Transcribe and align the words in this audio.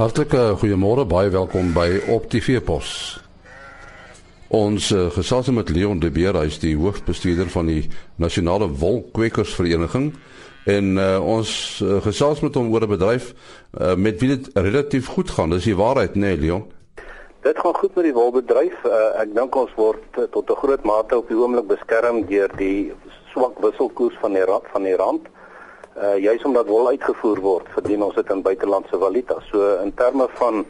Hartlike 0.00 0.54
goeiemôre, 0.56 1.02
baie 1.04 1.28
welkom 1.28 1.74
by 1.76 1.98
Op 2.08 2.30
die 2.32 2.40
Veepos. 2.40 3.20
Ons 4.48 4.86
uh, 4.96 5.10
gesels 5.12 5.50
met 5.52 5.68
Leon 5.68 5.98
de 6.00 6.08
Beer, 6.08 6.38
hy 6.40 6.46
is 6.48 6.56
die 6.62 6.72
hoofbestuurder 6.72 7.50
van 7.52 7.68
die 7.68 7.82
Nasionale 8.16 8.70
Wolkwekersvereniging 8.80 10.06
en 10.72 10.88
uh, 10.96 11.18
ons 11.20 11.52
uh, 11.84 11.98
gesels 12.06 12.40
met 12.40 12.56
hom 12.56 12.70
oor 12.72 12.86
'n 12.86 12.94
bedryf 12.94 13.26
uh, 13.34 13.92
met 13.92 14.16
wie 14.24 14.30
dit 14.38 14.48
relatief 14.56 15.10
goed 15.12 15.34
gaan. 15.36 15.52
Dis 15.52 15.68
die 15.68 15.76
waarheid, 15.76 16.16
né, 16.16 16.32
nee, 16.32 16.40
Leon? 16.46 16.64
Dit 17.44 17.60
gaan 17.60 17.76
goed 17.76 17.92
met 17.94 18.08
die 18.08 18.16
wolbedryf. 18.16 18.80
Uh, 18.88 19.20
ek 19.20 19.36
dink 19.36 19.52
ons 19.52 19.74
word 19.76 20.16
uh, 20.16 20.24
tot 20.32 20.48
'n 20.48 20.60
groot 20.64 20.84
mate 20.88 21.20
op 21.20 21.28
die 21.28 21.36
oomblik 21.36 21.68
beskerm 21.76 22.24
deur 22.24 22.48
die 22.56 22.94
swak 23.34 23.60
wisselkoers 23.60 24.16
van 24.24 24.32
die 24.32 24.48
rand 24.48 24.64
van 24.72 24.88
die 24.88 24.96
rand 24.96 25.28
uh 25.28 25.39
juis 26.00 26.44
omdat 26.48 26.66
wol 26.66 26.88
uitgevoer 26.88 27.40
word, 27.44 27.66
verdien 27.74 28.02
ons 28.02 28.14
dit 28.16 28.30
in 28.32 28.42
buitelandse 28.42 28.98
valuta. 28.98 29.36
So 29.50 29.74
in 29.82 29.92
terme 29.94 30.28
van 30.38 30.64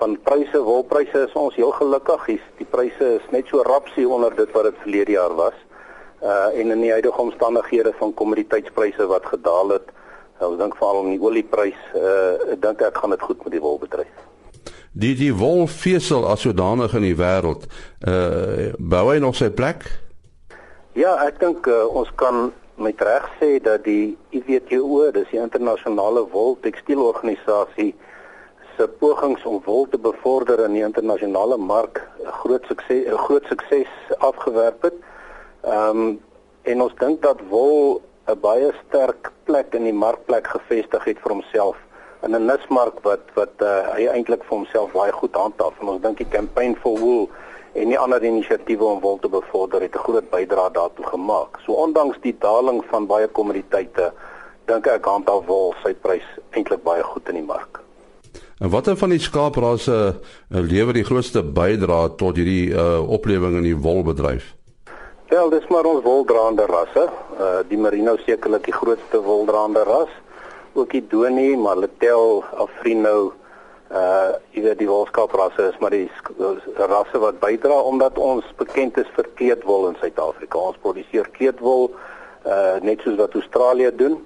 van 0.00 0.16
pryse, 0.24 0.62
wolpryse 0.64 1.26
is 1.26 1.34
ons 1.36 1.56
heel 1.60 1.72
gelukkig. 1.76 2.24
Die, 2.30 2.38
die 2.60 2.68
pryse 2.68 3.08
is 3.18 3.26
net 3.34 3.50
so 3.50 3.60
rapsie 3.66 4.06
onder 4.08 4.32
dit 4.36 4.48
wat 4.56 4.70
dit 4.70 4.78
verlede 4.84 5.16
jaar 5.18 5.34
was. 5.36 5.58
Uh 6.20 6.48
en 6.56 6.72
in 6.72 6.80
die 6.84 6.92
huidige 6.92 7.20
omstandighede 7.20 7.92
van 7.98 8.14
kommoditeitspryse 8.14 9.06
wat 9.08 9.28
gedaal 9.28 9.76
het, 9.76 9.92
uh, 10.40 10.48
ons 10.48 10.58
dink 10.60 10.76
veral 10.76 11.02
om 11.02 11.12
die 11.12 11.20
olieprys, 11.20 11.80
uh 11.96 12.56
dink 12.60 12.80
ek 12.84 13.00
gaan 13.00 13.16
dit 13.16 13.24
goed 13.28 13.44
met 13.44 13.56
die 13.56 13.62
wolbedryf. 13.64 14.26
Die 14.92 15.14
die 15.16 15.32
wolvesel 15.36 16.26
as 16.28 16.44
sodanig 16.44 16.96
in 16.96 17.04
die 17.08 17.16
wêreld, 17.16 17.68
uh 18.08 18.72
bou 18.76 19.04
hy 19.12 19.18
nog 19.20 19.36
sy 19.36 19.48
plek? 19.52 19.84
Ja, 20.96 21.14
ek 21.24 21.40
dink 21.40 21.68
uh, 21.68 21.84
ons 21.86 22.08
kan 22.20 22.50
met 22.80 23.00
reg 23.00 23.26
sê 23.38 23.58
dat 23.62 23.84
die 23.84 24.16
IWTO, 24.30 25.10
dis 25.12 25.28
die 25.32 25.40
internasionale 25.40 26.22
wol 26.32 26.56
tekstielorganisasie 26.64 27.92
se 28.76 28.86
pogings 29.02 29.44
om 29.44 29.60
wol 29.66 29.86
te 29.92 29.98
bevorder 30.00 30.62
in 30.64 30.78
die 30.78 30.84
internasionale 30.86 31.58
mark 31.58 32.00
'n 32.24 32.32
groot 32.42 32.64
sukses 32.70 33.04
'n 33.06 33.18
groot 33.26 33.44
sukses 33.52 33.92
afgewerp 34.18 34.82
het. 34.82 34.96
Ehm 35.64 35.98
um, 35.98 36.20
en 36.62 36.82
ons 36.82 36.94
dink 36.98 37.22
dat 37.22 37.40
wol 37.48 38.00
'n 38.28 38.40
baie 38.40 38.72
sterk 38.86 39.32
plek 39.44 39.74
in 39.74 39.84
die 39.84 40.00
markplek 40.06 40.46
gevestig 40.46 41.04
het 41.04 41.18
vir 41.18 41.32
homself 41.32 41.76
in 42.22 42.34
'n 42.36 42.46
nismark 42.46 43.00
wat 43.02 43.24
wat 43.34 43.54
uh, 43.58 43.92
hy 43.94 44.06
eintlik 44.06 44.42
vir 44.44 44.56
homself 44.56 44.92
baie 44.92 45.12
goed 45.12 45.34
handhaaf. 45.34 45.80
En 45.80 45.88
ons 45.88 46.02
dink 46.02 46.16
die 46.16 46.32
campaign 46.38 46.76
for 46.76 46.98
wool 46.98 47.28
en 47.72 47.88
die 47.88 47.98
ander 47.98 48.24
inisiatiewe 48.24 48.84
om 48.84 49.00
wol 49.00 49.18
te 49.18 49.28
bevorder 49.28 49.80
het 49.80 49.94
'n 49.94 50.04
groot 50.06 50.30
bydrae 50.30 50.70
daartoe 50.72 51.06
gemaak. 51.06 51.60
So 51.64 51.72
ondanks 51.72 52.18
die 52.20 52.36
daling 52.38 52.84
van 52.90 53.06
baie 53.06 53.28
kommoditeite, 53.28 54.12
dink 54.64 54.86
ek 54.86 55.04
handhaaf 55.04 55.46
wol 55.46 55.74
sy 55.82 55.94
prys 55.94 56.26
eintlik 56.50 56.82
baie 56.82 57.02
goed 57.02 57.28
in 57.28 57.34
die 57.34 57.46
mark. 57.46 57.80
En 58.60 58.70
watter 58.70 58.96
van 58.96 59.08
die 59.08 59.18
skaaprasse 59.18 59.92
uh, 60.52 60.60
lewer 60.60 60.92
die 60.92 61.04
grootste 61.04 61.42
bydrae 61.42 62.14
tot 62.16 62.36
hierdie 62.36 62.74
uh, 62.74 63.10
oplewing 63.10 63.56
in 63.56 63.62
die 63.62 63.76
wolbedryf? 63.76 64.54
Wel, 65.30 65.50
dis 65.50 65.66
maar 65.68 65.84
ons 65.84 66.02
woldraande 66.02 66.66
rasse. 66.66 67.06
Uh 67.38 67.60
die 67.68 67.78
Merino 67.78 68.16
sekerlik 68.26 68.64
die 68.64 68.74
grootste 68.74 69.22
woldraande 69.22 69.82
ras. 69.86 70.10
Ook 70.72 70.90
die 70.90 71.04
Doni, 71.08 71.56
Maletel, 71.56 72.44
Afrino, 72.52 73.32
uh 73.90 74.38
jy 74.54 74.62
weet 74.62 74.78
die 74.78 74.88
wolskaaprasse 74.88 75.64
is 75.72 75.78
maar 75.82 75.90
die 75.90 76.08
rasse 76.78 77.18
wat 77.18 77.40
bydra 77.42 77.80
omdat 77.90 78.18
ons 78.18 78.46
bekend 78.58 78.98
is 79.02 79.08
vir 79.16 79.26
kleedwol 79.34 79.88
in 79.88 79.96
Suid-Afrika. 79.98 80.58
Ons 80.58 80.78
produseer 80.82 81.26
kleedwol 81.34 81.90
uh 82.46 82.78
net 82.86 83.02
soos 83.02 83.18
wat 83.18 83.34
Australië 83.34 83.90
doen 83.96 84.20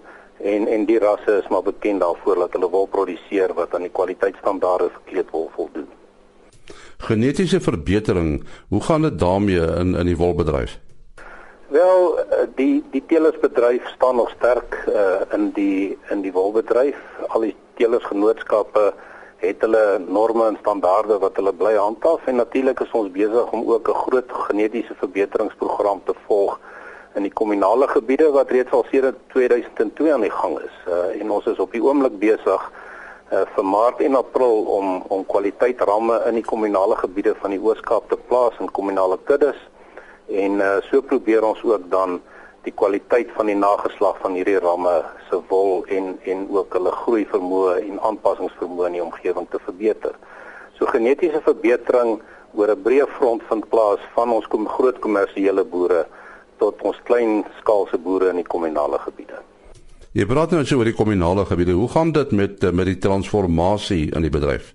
en 0.44 0.68
en 0.68 0.84
die 0.84 0.98
rasse 1.00 1.38
is 1.40 1.48
maar 1.48 1.64
bekend 1.64 2.04
daarvoor 2.04 2.44
dat 2.44 2.52
hulle 2.58 2.70
wol 2.70 2.86
produseer 2.86 3.54
wat 3.56 3.74
aan 3.74 3.86
die 3.88 3.94
kwaliteitsstandaarde 4.00 4.90
vir 4.90 5.04
kleedwol 5.12 5.48
voldoen. 5.56 5.88
Genetiese 7.04 7.60
verbetering, 7.60 8.44
hoe 8.68 8.80
gaan 8.80 9.02
dit 9.02 9.18
daarmee 9.18 9.64
in 9.80 9.94
in 9.94 10.06
die 10.06 10.16
wolbedryf? 10.16 10.78
Wel, 11.68 12.18
die 12.54 12.84
die 12.92 13.02
teelersbedryf 13.06 13.88
staan 13.96 14.16
nog 14.16 14.30
sterk 14.36 14.76
uh 14.88 15.24
in 15.32 15.50
die 15.56 15.98
in 16.10 16.20
die 16.20 16.32
wolbedryf. 16.32 17.00
Al 17.28 17.48
die 17.48 17.56
teelersgenootskappe 17.80 18.92
het 19.36 19.60
hulle 19.60 19.98
norme 19.98 20.46
en 20.46 20.56
standaarde 20.60 21.18
wat 21.18 21.36
hulle 21.36 21.52
bly 21.52 21.74
handhaaf 21.74 22.26
en 22.26 22.36
natuurlik 22.36 22.80
is 22.80 22.92
ons 22.92 23.10
besig 23.10 23.50
om 23.52 23.66
ook 23.70 23.88
'n 23.88 24.02
groot 24.04 24.32
genetiese 24.48 24.94
verbeteringsprogram 24.94 26.00
te 26.04 26.14
volg 26.26 26.58
in 27.14 27.22
die 27.22 27.32
kommunale 27.32 27.88
gebiede 27.88 28.30
wat 28.30 28.50
reeds 28.50 28.70
al 28.70 28.84
sedert 28.90 29.16
2002 29.32 30.12
aan 30.12 30.20
die 30.20 30.30
gang 30.30 30.58
is. 30.58 30.76
Uh, 30.88 31.20
en 31.20 31.30
ons 31.30 31.46
is 31.46 31.58
op 31.58 31.72
die 31.72 31.82
oomblik 31.82 32.18
besig 32.18 32.62
uh, 33.32 33.42
vir 33.54 33.64
Maart 33.64 34.00
en 34.00 34.14
April 34.14 34.64
om 34.78 35.02
om 35.08 35.26
kwaliteitsramme 35.26 36.20
in 36.26 36.34
die 36.34 36.44
kommunale 36.44 36.96
gebiede 36.96 37.34
van 37.40 37.50
die 37.50 37.60
Oos-Kaap 37.60 38.08
te 38.08 38.18
plaas 38.28 38.58
in 38.58 38.70
kommunale 38.70 39.18
kuddes 39.24 39.58
en 40.28 40.60
uh, 40.60 40.76
so 40.90 41.02
probeer 41.02 41.44
ons 41.44 41.62
ook 41.62 41.90
dan 41.90 42.20
die 42.64 42.72
kwaliteit 42.72 43.30
van 43.36 43.46
die 43.46 43.56
nageslag 43.58 44.18
van 44.22 44.36
hierdie 44.38 44.58
ramme 44.58 44.94
se 45.28 45.40
wol 45.48 45.84
en 45.92 46.14
en 46.32 46.46
ook 46.50 46.72
hulle 46.76 46.92
groei 47.04 47.24
vermoë 47.32 47.78
en 47.82 48.00
aanpassingsvermoë 48.10 48.86
in 48.90 48.98
die 48.98 49.04
omgewing 49.04 49.48
te 49.50 49.60
verbeter. 49.66 50.14
So 50.78 50.86
genetiese 50.86 51.40
verbetering 51.44 52.20
oor 52.54 52.70
'n 52.70 52.82
breë 52.82 53.06
front 53.18 53.42
vind 53.48 53.68
plaas 53.68 54.00
van 54.14 54.30
ons 54.30 54.46
kom 54.46 54.68
groot 54.68 54.98
kommersiële 54.98 55.64
boere 55.64 56.06
tot 56.58 56.82
ons 56.82 57.00
klein 57.04 57.44
skaalse 57.60 57.98
boere 57.98 58.28
in 58.30 58.36
die 58.36 58.50
kommunale 58.54 58.98
gebiede. 58.98 59.38
Jy 60.12 60.26
praat 60.26 60.50
nou 60.50 60.62
oor 60.76 60.84
die 60.84 60.94
kommunale 60.94 61.44
gebiede. 61.44 61.72
Hoe 61.72 61.88
gaan 61.88 62.12
dit 62.12 62.30
met 62.30 62.72
met 62.72 62.86
die 62.86 62.98
transformasie 62.98 64.14
in 64.14 64.22
die 64.22 64.30
bedryf? 64.30 64.74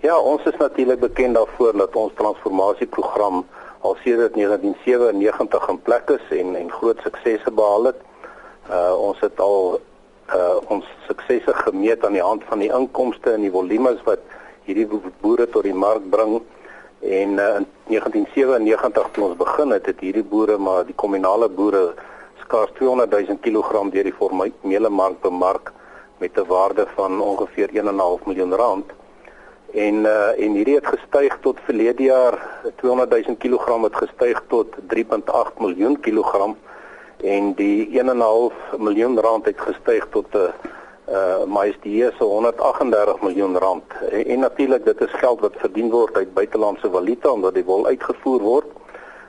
Ja, 0.00 0.18
ons 0.18 0.44
is 0.44 0.56
natuurlik 0.58 1.00
bekend 1.00 1.34
daarvoor 1.34 1.76
dat 1.76 1.96
ons 1.96 2.12
transformasieprogram 2.14 3.44
al 3.84 3.96
sedert 4.00 4.34
1997 4.34 5.68
in 5.68 5.80
plek 5.82 6.10
is 6.16 6.38
en 6.38 6.54
en 6.56 6.70
groot 6.70 7.00
suksese 7.04 7.50
behaal 7.52 7.90
het. 7.90 8.00
Uh 8.70 8.94
ons 9.08 9.20
het 9.20 9.40
al 9.40 9.80
uh 10.36 10.56
ons 10.72 10.86
suksese 11.08 11.52
gemeet 11.66 12.04
aan 12.04 12.16
die 12.16 12.24
hand 12.24 12.46
van 12.48 12.64
die 12.64 12.72
inkomste 12.72 13.34
en 13.34 13.44
die 13.44 13.52
volumes 13.52 14.00
wat 14.08 14.24
hierdie 14.64 14.88
boere 15.20 15.48
tot 15.52 15.68
die 15.68 15.76
mark 15.76 16.08
bring. 16.10 16.38
En 17.04 17.36
uh, 17.36 17.50
in 17.60 17.68
1997 17.92 19.12
toe 19.12 19.28
ons 19.28 19.36
begin 19.36 19.76
het, 19.76 19.86
het 19.92 20.00
hierdie 20.00 20.24
boere 20.24 20.56
maar 20.56 20.88
die 20.88 20.96
kommunale 20.96 21.50
boere 21.52 21.90
skaars 22.40 22.72
200 22.80 23.12
000 23.20 23.40
kg 23.44 23.84
deur 23.92 24.08
die 24.08 24.16
formele 24.16 24.88
mark 24.88 25.20
bemark 25.20 25.72
met 26.24 26.40
'n 26.40 26.48
waarde 26.48 26.86
van 26.96 27.20
ongeveer 27.20 27.68
1.5 27.68 28.24
miljoen 28.24 28.54
rand 28.54 28.92
en 29.74 29.94
uh, 30.06 30.38
en 30.38 30.54
hierdie 30.54 30.76
het 30.78 30.86
gestyg 30.86 31.34
tot 31.42 31.58
verlede 31.66 32.02
jaar 32.02 32.36
200 32.76 33.10
000 33.10 33.36
kg 33.42 33.82
het 33.82 33.96
gestyg 33.96 34.42
tot 34.48 34.76
3.8 34.94 35.58
miljoen 35.58 36.00
kilogram. 36.00 36.56
En 37.24 37.54
die 37.54 38.02
1.5 38.02 38.78
miljoen 38.78 39.18
rand 39.20 39.44
het 39.44 39.60
gestyg 39.60 40.06
tot 40.10 40.26
'n 40.32 40.38
uh, 40.38 40.48
uh 41.08 41.44
majestueuse 41.44 42.24
138 42.24 43.20
miljoen 43.20 43.58
rand. 43.58 43.84
En, 44.10 44.24
en 44.26 44.38
natuurlik 44.38 44.84
dit 44.84 45.00
is 45.00 45.12
geld 45.12 45.40
wat 45.40 45.52
verdien 45.56 45.90
word 45.90 46.16
uit 46.16 46.34
buitelandse 46.34 46.90
valuta 46.90 47.28
omdat 47.30 47.54
die 47.54 47.64
wol 47.64 47.86
uitgevoer 47.86 48.40
word. 48.40 48.66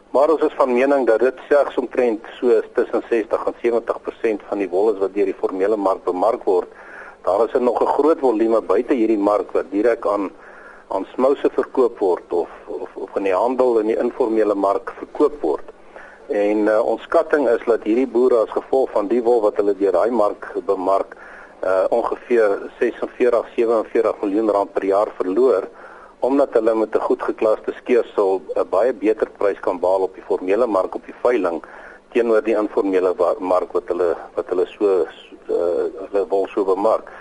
Maar 0.10 0.30
ons 0.30 0.42
is 0.42 0.56
van 0.56 0.74
mening 0.74 1.08
dat 1.08 1.20
dit 1.20 1.40
slegs 1.48 1.76
omtrent 1.76 2.26
so 2.40 2.62
tussen 2.74 3.04
60 3.10 3.46
en 3.46 3.56
70% 3.62 4.48
van 4.48 4.58
die 4.58 4.70
wol 4.70 4.94
is 4.94 5.00
wat 5.00 5.14
deur 5.14 5.26
die 5.26 5.42
formele 5.42 5.76
mark 5.76 6.04
bemark 6.04 6.44
word 6.44 6.68
daar 7.26 7.46
is 7.46 7.54
nog 7.60 7.82
'n 7.82 7.94
groot 7.98 8.20
volume 8.20 8.62
buite 8.62 8.94
hierdie 8.94 9.18
mark 9.18 9.52
wat 9.52 9.72
direk 9.72 10.06
aan 10.08 10.32
aan 10.88 11.06
smouse 11.14 11.50
verkoop 11.52 12.00
word 12.00 12.34
of 12.34 12.50
of 12.66 12.90
of 12.96 13.16
in 13.16 13.24
die 13.24 13.34
handel 13.34 13.80
in 13.80 13.88
die 13.88 13.98
informele 13.98 14.56
mark 14.56 14.94
verkoop 14.98 15.42
word. 15.42 15.68
En 16.28 16.58
uh, 16.58 16.80
ons 16.86 17.02
skatting 17.02 17.50
is 17.50 17.66
dat 17.66 17.84
hierdie 17.84 18.08
boere 18.08 18.36
as 18.36 18.50
gevolg 18.50 18.92
van 18.92 19.08
die 19.08 19.24
wol 19.24 19.42
wat 19.42 19.56
hulle 19.56 19.76
deur 19.78 19.92
daai 19.92 20.12
mark 20.12 20.54
bemark 20.66 21.18
uh 21.64 21.86
ongeveer 21.90 22.70
46 22.80 23.46
47 23.56 24.22
miljoen 24.22 24.50
rand 24.50 24.74
per 24.74 24.86
jaar 24.86 25.10
verloor 25.18 25.68
omdat 26.20 26.54
hulle 26.54 26.76
met 26.76 26.96
'n 26.96 27.08
goed 27.08 27.22
geklaste 27.22 27.74
skeersel 27.78 28.42
'n 28.56 28.70
baie 28.70 28.94
beter 28.94 29.30
prys 29.38 29.60
kan 29.60 29.80
behaal 29.80 30.02
op 30.02 30.14
die 30.14 30.28
formele 30.30 30.68
mark 30.68 30.96
op 30.96 31.06
die 31.06 31.20
veiling 31.22 31.62
teenoor 32.14 32.44
die 32.44 32.56
informele 32.56 33.16
mark 33.40 33.72
wat 33.72 33.88
hulle 33.88 34.16
wat 34.36 34.50
hulle 34.50 34.66
so 34.66 35.06
uh, 35.50 35.86
hulle 36.10 36.28
wil 36.30 36.48
so 36.54 36.64
bemark. 36.64 37.12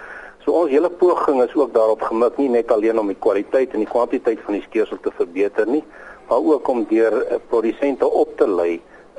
So 0.44 0.52
ons 0.52 0.70
hele 0.70 0.90
poging 0.92 1.40
is 1.42 1.54
ook 1.56 1.72
daarop 1.72 2.02
gemik 2.04 2.36
nie 2.36 2.50
net 2.52 2.72
alleen 2.72 2.98
om 3.00 3.08
die 3.08 3.16
kwaliteit 3.26 3.72
en 3.72 3.80
die 3.80 3.88
kwantiteit 3.88 4.42
van 4.44 4.58
die 4.58 4.64
skeersel 4.66 5.00
te 5.00 5.12
verbeter 5.16 5.64
nie, 5.66 5.80
maar 6.28 6.44
ook 6.52 6.68
om 6.68 6.82
deur 6.90 7.16
uh, 7.22 7.38
produsente 7.48 8.04
op 8.04 8.36
te 8.36 8.48
lei 8.48 8.74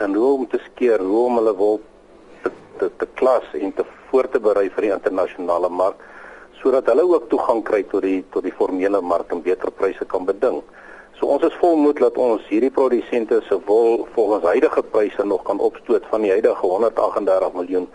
in 0.05 0.13
hoe 0.13 0.33
om 0.35 0.47
te 0.47 0.59
skeer, 0.67 1.01
hoe 1.01 1.23
om 1.25 1.39
hulle 1.39 1.55
wil 1.57 1.79
te 2.43 2.51
te, 2.77 2.91
te 2.97 3.07
klas 3.17 3.47
en 3.57 3.73
te 3.73 3.85
voor 4.09 4.29
te 4.29 4.39
berei 4.39 4.67
vir 4.69 4.89
die 4.89 4.93
internasionale 4.93 5.69
mark 5.69 6.01
sodat 6.61 6.87
hulle 6.91 7.05
ook 7.09 7.29
toegang 7.33 7.61
kry 7.65 7.81
tot 7.89 8.05
die 8.05 8.21
tot 8.33 8.45
die 8.45 8.53
formele 8.53 9.01
mark 9.01 9.33
en 9.33 9.41
beter 9.45 9.71
pryse 9.71 10.05
kan 10.05 10.25
beding. 10.29 10.61
So 11.17 11.29
ons 11.31 11.45
is 11.47 11.57
volmoed 11.61 11.99
dat 12.03 12.17
ons 12.21 12.45
hierdie 12.51 12.73
produsente 12.73 13.41
se 13.47 13.57
wol 13.65 14.05
volgens 14.13 14.45
huidige 14.51 14.83
pryse 14.93 15.25
nog 15.25 15.43
kan 15.47 15.59
opstoot 15.59 16.05
van 16.11 16.25
die 16.25 16.31
huidige 16.35 16.65
138 16.65 17.53
miljoen 17.57 17.89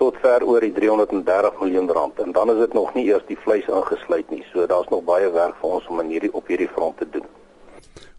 tot 0.00 0.16
ver 0.24 0.44
oor 0.48 0.64
die 0.64 0.72
330 0.72 1.60
miljoen 1.60 1.90
rand 1.92 2.20
en 2.24 2.32
dan 2.32 2.50
is 2.54 2.58
dit 2.64 2.72
nog 2.78 2.94
nie 2.96 3.04
eers 3.10 3.26
die 3.28 3.38
vleis 3.44 3.68
ingesluit 3.68 4.30
nie. 4.32 4.42
So 4.52 4.66
daar's 4.66 4.88
nog 4.88 5.04
baie 5.04 5.28
werk 5.34 5.60
vir 5.60 5.76
ons 5.76 5.88
om 5.92 6.00
in 6.00 6.12
hierdie 6.14 6.32
op 6.32 6.48
hierdie 6.48 6.70
front 6.72 6.96
te 7.02 7.08
doen. 7.16 7.28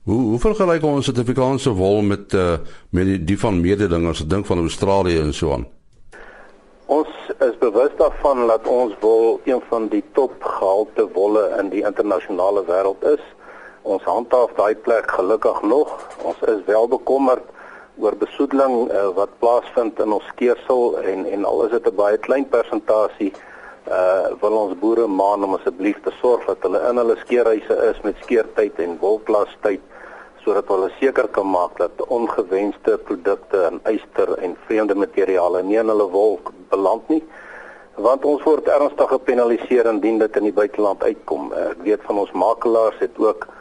Hoe 0.10 0.19
hoe 0.31 0.39
vergelyk 0.42 0.86
ons 0.86 1.06
Suid-Afrikaanse 1.10 1.74
wol 1.78 2.01
met 2.01 2.33
uh, 2.33 2.57
met 2.89 3.06
die, 3.10 3.19
die 3.33 3.38
van 3.39 3.62
mededingers, 3.62 4.25
dink 4.25 4.45
van 4.50 4.62
Australië 4.66 5.19
en 5.22 5.33
so 5.33 5.54
aan? 5.57 5.68
Ons 6.92 7.12
is 7.39 7.57
bewus 7.62 7.94
daarvan 7.98 8.48
dat 8.50 8.68
ons 8.68 8.95
wol 9.00 9.39
een 9.45 9.62
van 9.69 9.88
die 9.94 10.04
topgehalte 10.18 11.06
wolle 11.13 11.45
in 11.60 11.69
die 11.74 11.86
internasionale 11.88 12.66
wêreld 12.69 13.06
is. 13.13 13.24
Ons 13.81 14.04
handhaaf 14.06 14.54
daai 14.57 14.75
plek 14.75 15.10
gelukkig 15.18 15.62
nog. 15.62 15.94
Ons 16.25 16.42
is 16.54 16.66
wel 16.66 16.88
bekommerd 16.88 17.45
oor 18.00 18.16
besoedeling 18.16 18.92
uh, 18.92 19.10
wat 19.16 19.34
plaasvind 19.40 20.00
in 20.00 20.14
ons 20.16 20.28
skeersel 20.34 20.98
en 21.02 21.26
en 21.26 21.46
al 21.46 21.66
is 21.66 21.72
dit 21.72 21.88
'n 21.88 21.96
baie 21.96 22.18
klein 22.18 22.48
persentasie 22.50 23.32
uh 23.88 24.28
wil 24.42 24.58
ons 24.64 24.80
boere 24.80 25.08
maan 25.08 25.44
om 25.44 25.56
asseblief 25.56 26.00
te 26.04 26.12
sorg 26.22 26.46
dat 26.46 26.58
hulle 26.62 26.82
in 26.90 26.98
hulle 26.98 27.18
skeerhuise 27.24 27.76
is 27.90 28.02
met 28.04 28.16
skeertyd 28.24 28.80
en 28.80 28.98
wolplastyd 29.00 29.82
sodat 30.44 30.68
hulle 30.68 30.90
seker 31.00 31.28
kan 31.28 31.50
maak 31.50 31.78
dat 31.78 32.06
ongewenste 32.08 32.98
produkte 32.98 33.64
en 33.70 33.80
eyster 33.84 34.38
en 34.38 34.58
vreemde 34.66 34.96
materiale 34.96 35.64
nie 35.64 35.78
in 35.78 35.90
hulle 35.90 36.10
wol 36.10 36.40
beland 36.70 37.10
nie 37.10 37.24
want 37.96 38.26
ons 38.26 38.44
word 38.44 38.68
ernstig 38.68 39.10
gepenaliseer 39.10 39.86
indien 39.86 40.18
dit 40.20 40.38
in 40.38 40.44
die 40.44 40.54
buiteland 40.54 41.04
uitkom. 41.04 41.52
Ek 41.54 41.82
weet 41.84 42.02
van 42.08 42.18
ons 42.18 42.32
makelaars 42.32 43.00
het 43.00 43.18
ook 43.20 43.46
uh, 43.46 43.61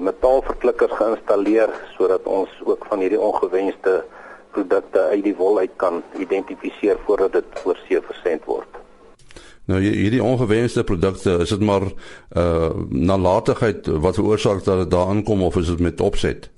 metaalverklikkers 0.00 0.92
geïnstalleer 0.92 1.70
sodat 1.96 2.26
ons 2.28 2.50
ook 2.64 2.84
van 2.88 3.00
hierdie 3.00 3.20
ongewenste 3.20 4.04
produkte 4.50 5.00
uit 5.00 5.24
die 5.24 5.36
wol 5.36 5.58
uit 5.58 5.72
kan 5.76 6.02
identifiseer 6.18 6.98
voordat 7.06 7.32
dit 7.32 7.64
oorsee 7.64 8.00
versend 8.06 8.44
word. 8.44 8.78
Nou 9.70 9.80
hierdie 9.80 10.22
ongewenste 10.22 10.84
produkte, 10.84 11.38
is 11.44 11.52
dit 11.54 11.60
maar 11.60 11.86
uh 12.36 12.70
nalatigheid 12.88 13.86
wat 13.86 14.18
veroorsaak 14.18 14.64
dat 14.64 14.84
dit 14.84 14.90
daar 14.90 15.12
aankom 15.14 15.42
of 15.42 15.56
is 15.56 15.66
dit 15.66 15.80
met 15.80 16.00
opset? 16.00 16.50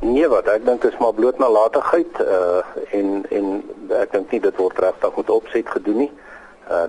Nee, 0.00 0.28
wat 0.28 0.48
ek 0.48 0.64
dink 0.64 0.84
is 0.84 0.96
maar 1.00 1.14
bloot 1.14 1.38
nalatigheid 1.38 2.20
uh 2.20 2.62
en 2.90 3.26
en 3.30 3.50
ek 4.02 4.12
dink 4.12 4.30
nie 4.30 4.40
dit 4.40 4.56
word 4.56 4.78
regtig 4.78 5.16
met 5.16 5.30
opset 5.30 5.68
gedoen 5.78 6.06
nie. 6.06 6.12
Uh 6.12 6.25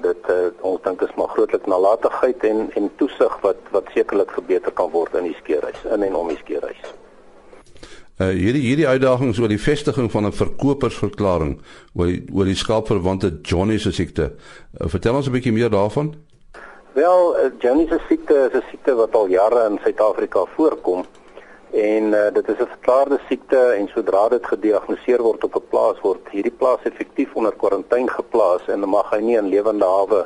dit 0.01 0.29
uh, 0.29 0.47
ons 0.65 0.81
dink 0.81 1.01
is 1.01 1.13
maar 1.15 1.27
grootlik 1.27 1.65
nalatigheid 1.65 2.43
en 2.43 2.71
en 2.73 2.89
toesig 2.97 3.33
wat 3.41 3.59
wat 3.71 3.89
sekerlik 3.93 4.31
verbeter 4.31 4.73
kan 4.73 4.89
word 4.91 5.13
in 5.13 5.29
die 5.29 5.37
skeerhuis, 5.37 5.83
in 5.93 6.03
en 6.03 6.15
om 6.15 6.27
die 6.27 6.37
skeerhuis. 6.37 6.81
Uh 8.17 8.31
hierdie 8.33 8.63
hierdie 8.63 8.87
uitdagings 8.87 9.37
oor 9.37 9.51
die 9.51 9.61
vestiging 9.61 10.09
van 10.11 10.25
'n 10.25 10.33
verkopersverklaring 10.33 11.59
oor 11.93 12.07
die, 12.09 12.23
oor 12.33 12.45
die 12.49 12.57
skaapverwante 12.57 13.39
Johnny 13.41 13.77
se 13.77 13.91
siekte. 13.91 14.31
Uh, 14.81 14.87
vertel 14.89 15.15
ons 15.15 15.27
'n 15.27 15.31
bietjie 15.31 15.53
meer 15.53 15.69
daarvan. 15.69 16.15
Wel, 16.93 17.37
uh, 17.37 17.51
Johnny 17.59 17.85
se 17.87 17.99
siekte 18.07 18.49
is 18.49 18.57
'n 18.57 18.63
siekte 18.69 18.95
wat 18.95 19.13
al 19.13 19.27
jare 19.27 19.69
in 19.69 19.79
Suid-Afrika 19.83 20.45
voorkom 20.55 21.05
en 21.71 22.03
uh, 22.13 22.33
dit 22.33 22.47
is 22.47 22.59
'n 22.59 22.73
verklaarde 22.75 23.19
siekte 23.27 23.59
en 23.79 23.87
sodra 23.87 24.29
dit 24.29 24.45
gediagnoseer 24.45 25.21
word 25.21 25.43
op 25.43 25.55
'n 25.55 25.67
plaas 25.69 25.99
word 26.01 26.29
hierdie 26.31 26.57
plaas 26.57 26.83
effektief 26.83 27.35
onder 27.35 27.53
kwarantyne 27.55 28.09
geplaas 28.09 28.67
en 28.67 28.89
mag 28.89 29.09
hy 29.09 29.19
nie 29.19 29.37
in 29.37 29.49
lewende 29.49 29.85
hawe 29.85 30.25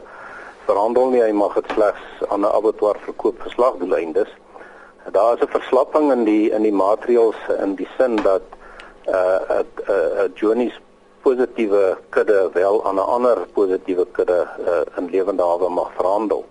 verhandel 0.65 1.09
nie, 1.09 1.21
hy 1.21 1.31
mag 1.31 1.53
dit 1.53 1.71
slegs 1.73 2.03
aan 2.29 2.41
'n 2.41 2.53
abattoir 2.59 2.97
verkoop 3.05 3.41
vir 3.41 3.51
slagdoeleindes. 3.51 4.29
Daar 5.11 5.33
is 5.33 5.41
'n 5.41 5.57
verslapping 5.57 6.11
in 6.11 6.23
die 6.23 6.51
in 6.51 6.61
die 6.61 6.77
maatreëls 6.83 7.39
in 7.63 7.75
die 7.75 7.89
sin 7.97 8.15
dat 8.15 8.41
'n 8.51 9.13
uh, 9.13 9.59
'n 9.59 9.65
uh, 9.89 9.95
'n 9.95 10.25
uh, 10.25 10.29
Johnny's 10.33 10.79
positiewe 11.21 11.97
kudde 12.09 12.49
wel 12.53 12.85
aan 12.85 12.95
'n 12.95 13.09
ander 13.15 13.37
positiewe 13.53 14.05
kudde 14.11 14.47
uh, 14.59 14.97
in 14.97 15.09
lewende 15.09 15.43
hawe 15.43 15.69
mag 15.69 15.91
verhandel. 15.95 16.45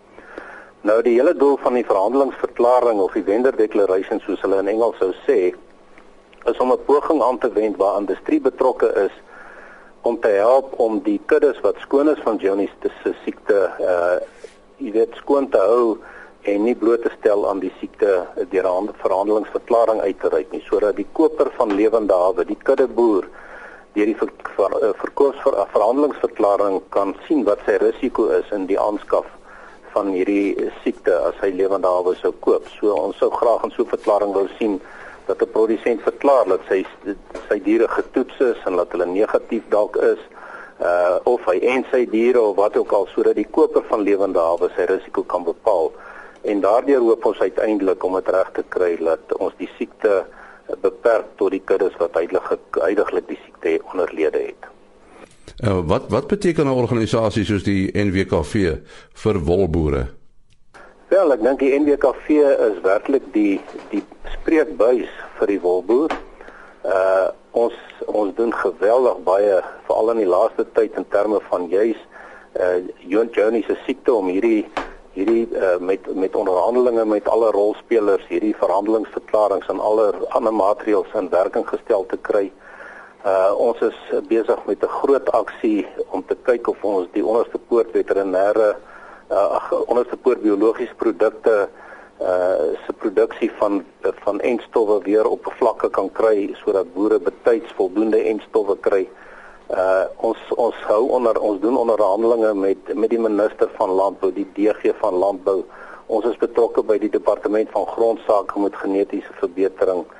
Nou 0.81 1.03
die 1.05 1.19
hele 1.19 1.35
doel 1.37 1.59
van 1.61 1.75
die 1.77 1.85
verhandelingsverklaring 1.85 3.01
of 3.05 3.13
die 3.13 3.25
vendor 3.25 3.53
declaration 3.57 4.21
soos 4.25 4.41
hulle 4.41 4.63
in 4.63 4.69
Engels 4.73 4.97
sou 4.97 5.11
sê 5.27 5.53
is 6.49 6.61
om 6.65 6.73
'n 6.73 6.85
poging 6.87 7.23
aan 7.23 7.39
te 7.39 7.53
wend 7.53 7.77
waar 7.77 7.99
industrie 8.01 8.41
betrokke 8.41 8.89
is 9.05 9.13
om 10.03 10.21
te 10.21 10.29
help 10.29 10.79
om 10.81 11.01
die 11.05 11.21
kuddes 11.27 11.61
wat 11.61 11.77
skoon 11.79 12.09
is 12.09 12.23
van 12.25 12.37
Johnny's 12.37 12.73
se 13.03 13.13
siekte 13.25 13.59
uh 13.81 14.19
jy 14.79 14.93
weet 14.93 15.15
skoon 15.15 15.49
te 15.49 15.59
hou 15.59 15.99
en 16.43 16.65
nie 16.65 16.75
bloot 16.75 17.03
te 17.03 17.11
stel 17.19 17.49
aan 17.49 17.61
die 17.61 17.73
siekte 17.81 18.27
deur 18.51 18.67
'n 18.67 18.89
verhandelingsverklaring 19.03 20.01
uit 20.01 20.21
te 20.21 20.29
reik 20.29 20.51
nie 20.53 20.65
sodat 20.71 20.97
die 20.97 21.07
koper 21.13 21.51
van 21.59 21.75
lewende 21.75 22.15
hawe, 22.15 22.45
die 22.45 22.59
kuddeboer 22.63 23.29
deur 23.93 24.07
die 24.07 24.17
ver, 24.17 24.33
ver, 24.57 24.73
eh, 24.83 24.93
verkoopsverhandelingsverklaring 24.97 26.81
kan 26.89 27.15
sien 27.27 27.45
wat 27.45 27.59
sy 27.67 27.77
risiko 27.77 28.29
is 28.29 28.51
in 28.51 28.67
die 28.67 28.81
aanskaf 28.81 29.27
van 29.93 30.13
hierdie 30.15 30.71
siekte 30.83 31.15
as 31.29 31.39
hy 31.43 31.51
lewende 31.51 31.89
hawe 31.89 32.15
sou 32.21 32.33
koop. 32.45 32.67
So 32.79 32.95
ons 32.95 33.19
sou 33.19 33.31
graag 33.31 33.65
'n 33.65 33.71
so 33.71 33.83
'n 33.83 33.93
verklaring 33.97 34.33
wou 34.33 34.49
sien 34.59 34.81
dat 35.27 35.43
'n 35.43 35.51
produsent 35.53 36.03
verklaar 36.03 36.47
dat 36.47 36.61
sy 36.69 36.85
sy 37.49 37.59
diere 37.63 37.89
getoets 37.89 38.41
is 38.41 38.61
en 38.67 38.77
dat 38.77 38.93
hulle 38.93 39.07
negatief 39.07 39.63
dalk 39.69 39.97
is 39.97 40.23
uh 40.81 41.19
of 41.25 41.45
hy 41.45 41.59
en 41.75 41.85
sy 41.91 42.07
diere 42.07 42.41
of 42.41 42.57
wat 42.57 42.77
ook 42.77 42.93
al 42.93 43.07
sodat 43.07 43.35
die 43.35 43.51
koper 43.51 43.83
van 43.91 44.01
lewende 44.01 44.39
hawe 44.39 44.71
sy 44.77 44.85
risiko 44.89 45.23
kan 45.23 45.45
bepaal 45.45 45.93
en 46.43 46.61
daardeur 46.61 47.01
hoop 47.01 47.25
ons 47.25 47.41
uiteindelik 47.41 48.05
om 48.05 48.15
dit 48.15 48.29
reg 48.29 48.51
te 48.53 48.65
kry 48.69 48.97
dat 48.97 49.35
ons 49.39 49.55
die 49.59 49.71
siekte 49.77 50.25
beperk 50.81 51.27
tot 51.37 51.51
die 51.51 51.63
kuddes 51.65 51.97
wat 52.01 52.17
heidaglik 52.17 53.27
die 53.29 53.41
siekte 53.45 53.79
onderlede 53.93 54.39
het. 54.51 54.71
Uh, 55.65 55.79
wat 55.85 56.03
wat 56.09 56.27
beteken 56.27 56.65
'n 56.67 56.73
organisasie 56.73 57.45
soos 57.45 57.63
die 57.63 57.91
NWKV 57.93 58.53
vir 59.13 59.39
wolboere? 59.45 60.07
Wel, 61.09 61.33
ek 61.33 61.43
dink 61.43 61.59
die 61.59 61.75
NWKV 61.79 62.29
is 62.69 62.79
werklik 62.83 63.23
die 63.33 63.61
die 63.91 64.01
spreekbuis 64.41 65.11
vir 65.37 65.47
die 65.47 65.61
wolboer. 65.61 66.11
Uh 66.85 67.29
ons 67.51 67.75
ons 68.07 68.35
doen 68.35 68.55
geweldig 68.55 69.21
baie 69.27 69.61
veral 69.85 70.11
in 70.11 70.23
die 70.23 70.33
laaste 70.33 70.65
tyd 70.73 70.97
in 70.97 71.05
terme 71.09 71.41
van 71.51 71.69
juis 71.69 71.99
uh 72.57 72.81
Johnny 73.33 73.63
se 73.67 73.77
siekte 73.85 74.15
om 74.15 74.33
hierdie 74.33 74.65
hierdie 75.13 75.49
uh, 75.53 75.77
met 75.79 76.15
met 76.15 76.37
onderhandelinge 76.37 77.05
met 77.05 77.29
alle 77.29 77.51
rolspelers 77.51 78.25
hierdie 78.29 78.57
verhandelingsverklaringe 78.57 79.69
en 79.69 79.81
alle 79.81 80.15
ander 80.29 80.55
maatreëls 80.55 81.13
in 81.15 81.29
werking 81.29 81.69
gestel 81.69 82.07
te 82.07 82.17
kry. 82.17 82.49
Uh 82.49 82.70
ons 83.57 83.81
is 83.85 83.99
besig 84.29 84.61
met 84.67 84.83
'n 84.83 84.95
groot 85.01 85.31
aksie 85.33 85.87
om 86.11 86.25
te 86.27 86.37
kyk 86.43 86.69
of 86.69 86.85
ons 86.85 87.09
die 87.13 87.25
onderste 87.25 87.59
poort 87.59 87.91
veterinêre 87.93 88.77
uh 89.31 89.73
onderste 89.87 90.17
poort 90.17 90.43
biologiese 90.43 90.95
produkte 90.95 91.69
uh 92.21 92.75
se 92.87 92.93
produksie 92.93 93.51
van 93.59 93.85
van 94.25 94.41
enstowwe 94.41 95.03
weer 95.03 95.27
op 95.27 95.53
vlakke 95.59 95.91
kan 95.91 96.13
kry 96.13 96.55
sodat 96.65 96.95
boere 96.95 97.19
betyds 97.19 97.73
voldoende 97.77 98.19
enstowwe 98.19 98.77
kry. 98.81 99.03
Uh 99.03 99.29
Uh 99.71 100.05
ons 100.27 100.39
ons 100.59 100.79
hou 100.91 101.03
onder 101.15 101.37
ons 101.39 101.61
doen 101.63 101.77
onderhandelinge 101.79 102.55
met 102.59 102.89
met 102.95 103.11
die 103.11 103.21
minister 103.23 103.69
van 103.77 103.91
landbou, 103.95 104.33
die 104.35 104.47
DG 104.57 104.91
van 104.99 105.15
landbou. 105.15 105.61
Ons 106.11 106.27
is 106.27 106.41
betrokke 106.41 106.83
by 106.83 106.97
die 106.99 107.11
departement 107.11 107.71
van 107.71 107.87
grondsake 107.87 108.59
met 108.59 108.75
genetiese 108.83 109.37
verbetering. 109.39 110.03
Uh 110.03 110.20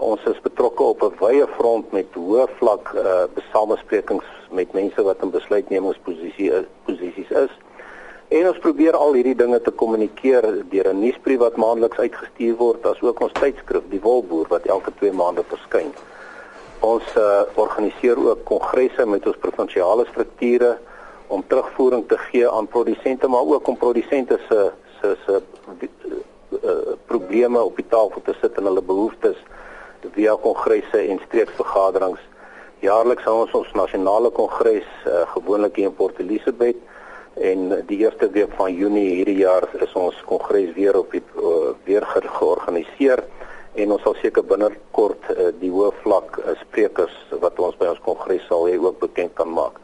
ons 0.00 0.22
is 0.30 0.40
betrokke 0.42 0.82
op 0.82 1.02
'n 1.02 1.16
wye 1.18 1.46
front 1.58 1.92
met 1.92 2.06
hoë 2.14 2.46
vlak 2.58 2.92
uh 2.94 3.24
besamesprekings 3.34 4.24
met 4.50 4.72
mense 4.72 5.02
wat 5.02 5.22
in 5.22 5.30
besluitnemingsposisie 5.30 6.52
posisies 6.84 7.30
is. 7.30 7.50
En 8.28 8.48
ons 8.48 8.58
probeer 8.58 8.96
al 8.98 9.12
hierdie 9.14 9.36
dinge 9.38 9.60
te 9.62 9.70
kommunikeer 9.70 10.42
deur 10.70 10.88
'n 10.92 10.98
nuusbrief 10.98 11.38
wat 11.38 11.56
maandeliks 11.56 11.98
uitgestuur 11.98 12.56
word, 12.56 12.86
asook 12.86 13.20
ons 13.20 13.32
tydskrif 13.32 13.82
Die 13.90 14.00
Wolboer 14.00 14.46
wat 14.48 14.66
elke 14.66 14.90
2 14.98 15.12
maande 15.12 15.44
verskyn. 15.46 15.92
Ons 16.80 17.04
uh, 17.16 17.42
organiseer 17.54 18.18
ook 18.18 18.44
kongresse 18.44 19.06
met 19.06 19.26
ons 19.26 19.36
provinsiale 19.36 20.06
strukture 20.10 20.78
om 21.26 21.44
terugvoering 21.46 22.08
te 22.08 22.18
gee 22.18 22.50
aan 22.50 22.66
produsente 22.66 23.28
maar 23.28 23.46
ook 23.46 23.66
om 23.68 23.76
produsente 23.76 24.38
se 24.48 24.70
se 25.00 25.16
se 25.26 25.42
uh, 26.64 26.70
probleme 27.06 27.62
op 27.62 27.76
die 27.76 27.88
tafel 27.88 28.22
te 28.22 28.34
sit 28.40 28.58
en 28.58 28.64
hulle 28.64 28.82
behoeftes 28.82 29.36
via 30.14 30.36
kongresse 30.42 30.98
en 30.98 31.20
streeksvergaderings. 31.26 32.20
Jaarliks 32.84 33.24
hou 33.24 33.40
ons 33.44 33.54
ons 33.54 33.72
nasionale 33.74 34.30
kongres 34.30 34.86
uh, 35.06 35.24
gewoonlik 35.34 35.78
in 35.78 35.94
Port 35.94 36.20
Elizabeth 36.20 36.76
en 37.36 37.84
die 37.88 37.98
eerste 38.04 38.30
week 38.32 38.52
van 38.56 38.74
Junie 38.74 39.08
hierdie 39.18 39.38
jaar 39.42 39.68
is 39.84 39.92
ons 39.92 40.16
kongres 40.28 40.72
weer 40.76 40.96
op 40.96 41.10
die 41.12 41.22
uh, 41.36 41.72
weer 41.84 42.04
georganiseer 42.38 43.24
en 43.76 43.92
ons 43.92 44.04
sal 44.04 44.16
seker 44.22 44.44
binnekort 44.44 45.30
uh, 45.34 45.50
die 45.60 45.72
hoë 45.72 45.92
vlak 46.02 46.38
uh, 46.40 46.54
sprekers 46.62 47.16
wat 47.42 47.58
ons 47.60 47.76
by 47.80 47.90
ons 47.92 48.04
kongres 48.04 48.44
sal 48.48 48.68
hê 48.70 48.78
ook 48.80 49.00
bekend 49.02 49.34
kan 49.36 49.52
maak. 49.52 49.80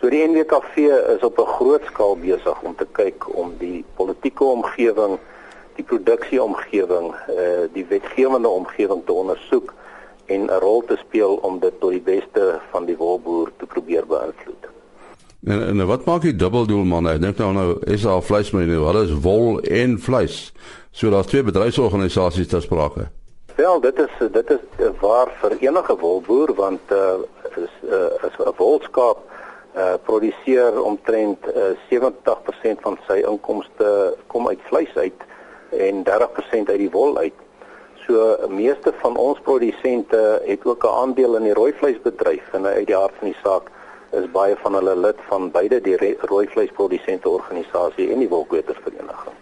So 0.00 0.08
die 0.12 0.22
NWKV 0.24 0.86
is 1.16 1.24
op 1.26 1.38
'n 1.38 1.52
groot 1.58 1.84
skaal 1.90 2.16
besig 2.16 2.62
om 2.62 2.74
te 2.74 2.86
kyk 2.92 3.28
om 3.34 3.56
die 3.58 3.84
politieke 3.96 4.44
omgewing, 4.44 5.18
die 5.78 5.86
produksieomgewing, 5.86 7.12
uh, 7.14 7.66
die 7.72 7.86
wetgewende 7.88 8.50
omgewing 8.50 9.04
te 9.06 9.12
ondersoek 9.12 9.74
en 10.26 10.44
'n 10.44 10.60
rol 10.60 10.82
te 10.86 10.96
speel 10.96 11.38
om 11.42 11.58
dit 11.58 11.80
tot 11.80 11.90
die 11.90 12.04
beste 12.04 12.60
van 12.70 12.84
die 12.84 12.96
wolboer 12.96 13.50
te 13.56 13.66
probeer 13.66 14.06
beïnvloed. 14.06 14.66
En, 15.46 15.66
en 15.66 15.86
wat 15.86 16.04
maak 16.04 16.22
die 16.22 16.36
dubbeldoel 16.36 16.84
man? 16.84 17.06
Ek 17.06 17.20
dink 17.22 17.38
nou 17.38 17.52
nou 17.52 17.68
is 17.86 18.02
daar 18.02 18.22
vleis 18.22 18.50
maar 18.50 18.66
nie, 18.66 18.80
wat 18.82 18.98
is 19.04 19.14
wol 19.22 19.60
en 19.60 19.98
vleis? 19.98 20.52
So 20.90 21.10
daar's 21.10 21.30
twee 21.30 21.42
bedryfsorganisasies 21.46 22.48
ter 22.48 22.62
sprake. 22.62 23.08
Wel, 23.56 23.80
dit 23.80 23.98
is 23.98 24.30
dit 24.32 24.50
is 24.50 24.90
waar 25.00 25.30
vir 25.40 25.56
enige 25.60 25.96
wolboer 25.96 26.54
want 26.54 26.80
uh 26.90 27.18
is 27.56 27.74
uh, 27.90 28.26
is 28.26 28.36
'n 28.38 28.54
wolskaap 28.56 29.18
uh 29.76 29.94
produseer 30.02 30.82
omtrent 30.82 31.38
uh, 31.54 31.72
70% 31.90 32.82
van 32.82 32.98
sy 33.06 33.22
inkomste 33.22 34.14
kom 34.26 34.48
uit 34.48 34.60
vleis 34.70 34.94
uit 34.94 35.22
en 35.70 36.04
30% 36.04 36.70
uit 36.70 36.78
die 36.78 36.90
wol 36.90 37.18
uit. 37.18 37.34
So 38.06 38.36
meeste 38.48 38.92
van 39.00 39.16
ons 39.16 39.40
produsente 39.44 40.42
het 40.44 40.64
ook 40.64 40.84
'n 40.84 40.96
aandeel 41.02 41.36
in 41.36 41.42
die 41.42 41.52
rooi 41.52 41.72
vleisbedryf 41.72 42.52
en 42.52 42.66
uit 42.66 42.86
die 42.86 42.96
hart 42.96 43.14
van 43.18 43.28
die 43.28 43.40
saak 43.42 43.70
is 44.10 44.30
baie 44.30 44.56
van 44.56 44.74
hulle 44.74 44.96
lid 44.96 45.16
van 45.28 45.50
beide 45.50 45.80
die 45.80 45.96
rooi 46.20 46.46
vleisprodusente 46.48 47.28
organisasie 47.28 48.12
en 48.12 48.18
die 48.18 48.28
wolkwetersvereniging. 48.28 49.36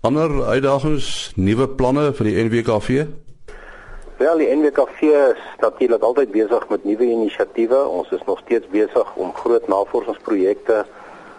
Ander 0.00 0.44
uitdagings, 0.44 1.32
nuwe 1.36 1.68
planne 1.68 2.12
vir 2.16 2.24
die 2.24 2.44
NWKV? 2.44 3.04
Wel, 4.20 4.38
die 4.40 4.48
NWKV 4.52 5.02
is 5.02 5.42
natuurlik 5.60 6.02
altyd 6.02 6.30
besig 6.32 6.68
met 6.68 6.84
nuwe 6.84 7.04
inisiatiewe. 7.04 7.84
Ons 7.84 8.10
is 8.10 8.24
nog 8.26 8.40
steeds 8.44 8.68
besig 8.72 9.14
om 9.16 9.34
groot 9.34 9.68
navorsingsprojekte 9.68 10.86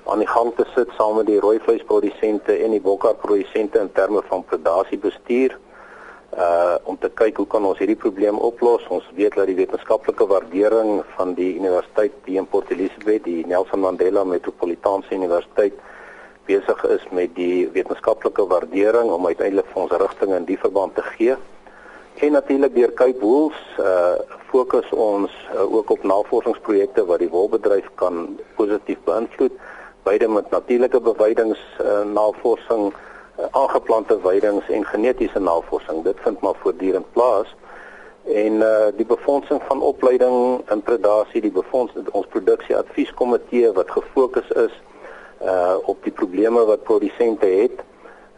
aan 0.05 0.19
die 0.19 0.27
gang 0.27 0.53
te 0.55 0.65
sit 0.75 0.89
saam 0.97 1.15
met 1.15 1.27
die 1.29 1.39
rooi 1.39 1.59
vleisprodusente 1.59 2.55
en 2.63 2.71
die 2.71 2.81
bokkarprodusente 2.81 3.79
in 3.79 3.91
terme 3.91 4.23
van 4.29 4.45
predasiebestuur 4.45 5.57
uh 6.31 6.75
om 6.87 6.97
te 6.97 7.09
kyk 7.09 7.37
hoe 7.37 7.47
kan 7.47 7.65
ons 7.67 7.79
hierdie 7.79 7.99
probleem 7.99 8.37
oplos. 8.39 8.85
Ons 8.87 9.07
weet 9.15 9.35
dat 9.35 9.49
die 9.51 9.55
wetenskaplike 9.55 10.27
waardering 10.27 11.01
van 11.17 11.33
die 11.35 11.55
universiteit 11.59 12.13
die 12.25 12.37
in 12.39 12.47
Port 12.47 12.71
Elizabeth, 12.71 13.25
die 13.27 13.43
Nelson 13.47 13.83
Mandela 13.83 14.23
Metropolitaanse 14.23 15.11
Universiteit 15.15 15.75
besig 16.47 16.83
is 16.95 17.03
met 17.11 17.35
die 17.35 17.67
wetenskaplike 17.75 18.47
waardering 18.47 19.11
om 19.11 19.27
uiteindelik 19.27 19.67
vir 19.73 19.81
ons 19.83 19.97
rigting 20.03 20.35
in 20.35 20.47
die 20.47 20.59
verband 20.59 20.95
te 20.95 21.03
gee. 21.15 21.35
En 22.21 22.31
natuurlik 22.31 22.75
deur 22.75 22.93
Cape 22.93 23.19
Wools 23.19 23.59
uh 23.79 24.15
fokus 24.51 24.89
ons 24.91 25.31
uh, 25.55 25.63
ook 25.63 25.89
op 25.89 26.03
navorsingsprojekte 26.03 27.05
wat 27.07 27.21
die 27.23 27.29
wolbedryf 27.31 27.85
kan 27.95 28.25
positief 28.57 28.99
beïnvloed, 29.07 29.53
beide 30.03 30.27
met 30.27 30.49
natuurlike 30.49 31.01
bewydings 31.01 31.59
uh, 31.81 32.01
navorsing 32.13 32.93
uh, 33.39 33.45
aangeplante 33.51 34.21
weidings 34.21 34.69
en 34.69 34.85
genetiese 34.85 35.39
navorsing. 35.39 36.03
Dit 36.03 36.17
vind 36.21 36.41
maar 36.41 36.55
voortdurend 36.61 37.11
plaas. 37.11 37.55
En 38.25 38.53
uh 38.53 38.87
die 38.95 39.05
befondsing 39.05 39.61
van 39.67 39.81
opleiding 39.81 40.61
in 40.69 40.81
predasie, 40.81 41.41
die 41.41 41.51
befonds 41.51 41.93
ons 42.11 42.27
produksieadvieskomitee 42.29 43.71
wat 43.73 43.91
gefokus 43.91 44.47
is 44.47 44.75
uh 45.41 45.75
op 45.85 46.03
die 46.03 46.11
probleme 46.11 46.65
wat 46.65 46.83
produsente 46.83 47.45
het. 47.45 47.81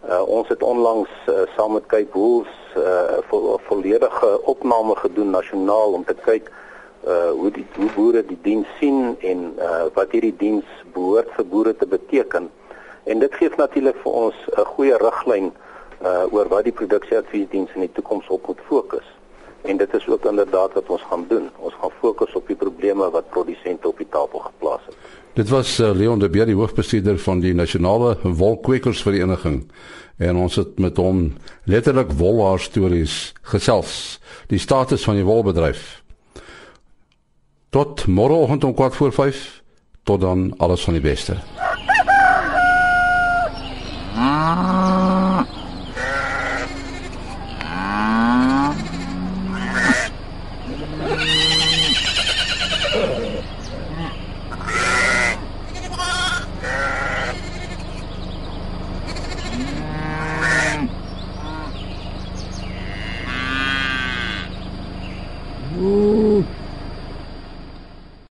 Uh 0.08 0.22
ons 0.27 0.48
het 0.48 0.63
onlangs 0.63 1.10
uh, 1.27 1.41
saam 1.55 1.74
met 1.74 1.86
Cape 1.86 2.15
Wools 2.15 2.53
uh 2.77 3.20
vo 3.27 3.60
volledige 3.67 4.41
opname 4.41 4.96
gedoen 4.96 5.29
nasionaal 5.29 5.91
om 6.00 6.05
te 6.05 6.15
kyk 6.15 6.48
uh 6.48 6.73
hoe 7.12 7.52
die 7.52 7.66
hoe 7.76 7.90
boere 7.96 8.26
die 8.26 8.38
diens 8.42 8.68
sien 8.80 9.16
en 9.20 9.54
uh 9.60 9.86
wat 9.94 10.12
hierdie 10.12 10.36
diens 10.38 10.66
behoort 10.94 11.32
vir 11.36 11.46
boere 11.46 11.76
te 11.76 11.88
beteken. 11.88 12.50
En 13.04 13.20
dit 13.20 13.34
gee 13.36 13.50
natuurlik 13.58 13.98
vir 14.04 14.12
ons 14.12 14.36
'n 14.58 14.66
goeie 14.76 14.98
riglyn 14.98 15.52
uh 16.02 16.24
oor 16.32 16.48
wat 16.48 16.64
die 16.64 16.72
produksieadviesdiens 16.72 17.76
in 17.76 17.82
die 17.82 17.92
toekoms 17.92 18.28
op 18.28 18.48
moet 18.48 18.60
fokus. 18.68 19.08
En 19.64 19.78
dit 19.78 19.94
is 19.94 20.08
ook 20.08 20.26
inderdaad 20.26 20.74
wat 20.74 20.90
ons 20.90 21.02
gaan 21.02 21.26
doen. 21.28 21.50
Ons 21.58 21.74
gaan 21.82 21.92
fokus 22.00 22.34
op 22.34 22.48
die 22.48 22.56
probleme 22.56 23.10
wat 23.10 23.30
produsente 23.30 23.88
op 23.88 23.98
die 23.98 24.10
tafel 24.10 24.40
geplaas 24.40 24.82
het. 24.86 24.96
Dit 25.34 25.50
was 25.50 25.80
uh, 25.80 25.92
Leon 25.92 26.20
de 26.20 26.30
Beer, 26.30 26.46
die 26.46 26.56
hoofbestuurder 26.56 27.20
van 27.20 27.40
die 27.40 27.54
Nasionale 27.54 28.18
Wolkwekersvereniging 28.22 29.72
en 30.18 30.36
ons 30.36 30.56
het 30.56 30.80
met 30.80 30.98
hom 30.98 31.34
letterlik 31.66 32.12
wolhaar 32.12 32.60
stories 32.60 33.34
gesels. 33.42 34.20
Die 34.48 34.60
status 34.60 35.04
van 35.04 35.16
die 35.16 35.26
wolbedryf. 35.26 36.03
Tot 37.74 38.06
môreoggend 38.06 38.63
om 38.63 38.75
4 38.75 38.92
voor 38.92 39.13
5. 39.13 39.62
Tot 40.03 40.22
dan 40.22 40.53
alles 40.58 40.84
van 40.84 40.94
die 40.94 41.01
beste. 41.01 41.38
Ah. 44.15 44.83